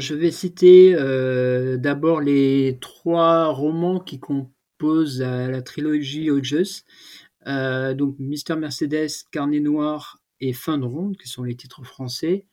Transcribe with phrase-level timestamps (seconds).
[0.00, 6.82] Je vais citer euh, d'abord les trois romans qui composent la, la trilogie Hodges.
[7.46, 12.46] Euh, donc, Mister Mercedes, Carnet Noir et Fin de Ronde, qui sont les titres français,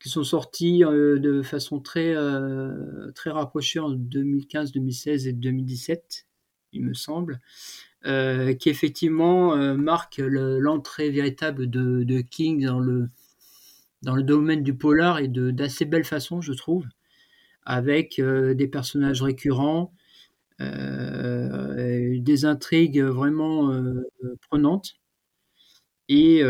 [0.00, 6.26] qui sont sortis euh, de façon très, euh, très rapprochée en 2015, 2016 et 2017,
[6.72, 7.40] il me semble.
[8.06, 13.08] Euh, qui effectivement euh, marque le- l'entrée véritable de King dans le,
[14.02, 16.86] dans le domaine du polar et de d'assez belle façon, je trouve,
[17.66, 19.94] avec euh, des personnages récurrents,
[20.60, 24.02] euh, des intrigues vraiment euh,
[24.50, 24.96] prenantes
[26.08, 26.42] et,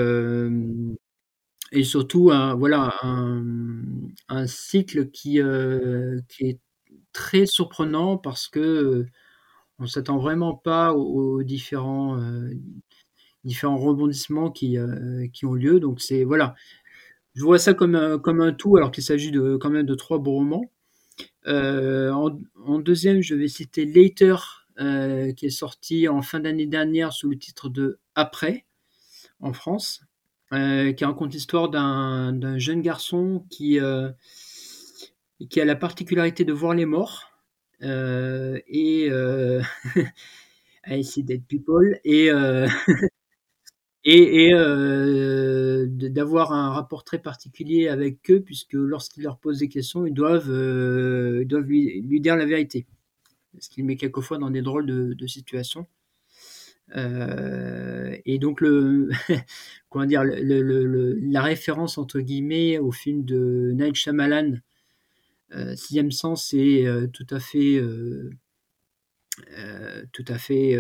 [1.73, 3.43] et surtout un, voilà, un,
[4.29, 5.41] un cycle qui,
[6.29, 6.61] qui est
[7.13, 9.07] très surprenant parce que
[9.79, 12.19] on s'attend vraiment pas aux, différents,
[13.45, 14.77] différents rebondissements qui,
[15.33, 15.81] qui ont lieu.
[15.81, 16.55] Donc c'est voilà,
[17.35, 19.95] je vois ça comme un, comme un tout, alors qu'il s'agit de quand même de
[19.95, 20.71] trois beaux romans.
[21.47, 24.37] Euh, en, deuxième, je vais citer Later,
[24.81, 28.65] euh, qui est sorti en fin d'année dernière sous le titre de Après
[29.41, 30.03] en France,
[30.53, 34.11] euh, qui raconte l'histoire d'un jeune garçon qui, euh,
[35.51, 37.33] qui a la particularité de voir les morts
[37.83, 39.61] euh, et euh,
[40.85, 42.69] à essayer d'être people et, euh,
[44.05, 50.07] et, euh, d'avoir un rapport très particulier avec eux, puisque lorsqu'il leur pose des questions,
[50.07, 52.87] ils doivent, euh, ils doivent lui, dire la vérité.
[53.59, 55.87] Ce qui met quelquefois dans des drôles de, situations.
[56.97, 59.11] Euh, et donc, le,
[59.89, 64.55] comment dire, la référence entre guillemets au film de Night Shyamalan,
[65.77, 67.81] Sixième Sens, est tout à fait,
[70.13, 70.79] tout à fait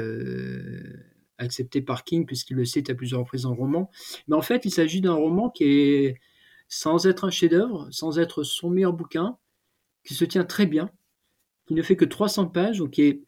[1.42, 3.90] accepté par King, puisqu'il le cite à plusieurs reprises le roman.
[4.28, 6.20] Mais en fait, il s'agit d'un roman qui est,
[6.68, 9.36] sans être un chef-d'œuvre, sans être son meilleur bouquin,
[10.04, 10.90] qui se tient très bien,
[11.66, 13.22] qui ne fait que 300 pages, donc qui est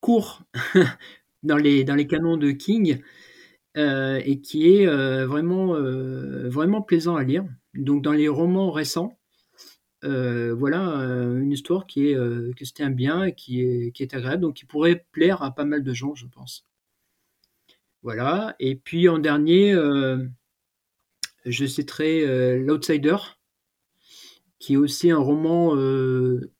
[0.00, 0.42] court
[1.42, 3.00] dans les, canons de King,
[3.76, 7.44] euh, et qui est euh, vraiment, euh, vraiment plaisant à lire.
[7.74, 9.18] Donc dans les romans récents,
[10.02, 10.80] voilà
[11.40, 15.04] une histoire qui, est, se tient bien qui est, qui est agréable, donc qui pourrait
[15.12, 16.66] plaire à pas mal de gens, je pense.
[18.02, 18.54] Voilà.
[18.60, 20.24] Et puis en dernier, euh,
[21.44, 23.16] je citerai euh, L'Outsider,
[24.58, 26.52] qui est aussi un roman euh,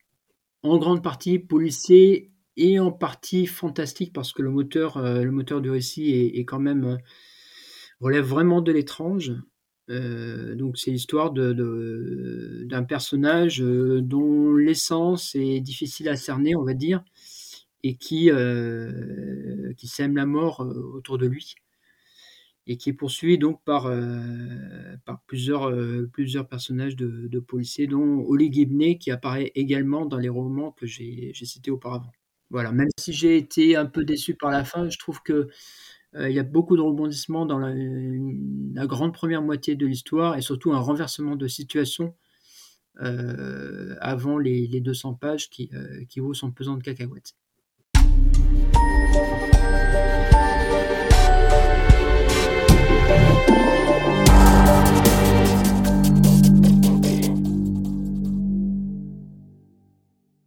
[0.63, 6.43] en grande partie policier et en partie fantastique parce que le moteur, du récit est,
[6.43, 6.97] quand même
[8.01, 9.31] relève vraiment de l'étrange.
[9.87, 16.73] Donc c'est l'histoire de, de- d'un personnage dont l'essence est difficile à cerner, on va
[16.73, 17.03] dire,
[17.83, 18.29] et qui
[19.89, 21.55] sème la mort euh, autour de lui
[22.67, 27.87] et qui est poursuivi donc par, euh, par plusieurs, euh, plusieurs personnages de, de policiers,
[27.87, 32.11] dont Oli Gibney, qui apparaît également dans les romans que j'ai cités auparavant.
[32.51, 35.49] Voilà, même si j'ai été un peu déçu par la fin, je trouve que
[36.15, 40.41] il y a beaucoup de rebondissements dans la, la grande première moitié de l'histoire et
[40.41, 42.15] surtout un renversement de situation
[42.95, 45.71] avant les, les 200 pages qui,
[46.07, 47.35] qui vaut son pesant de cacahuètes.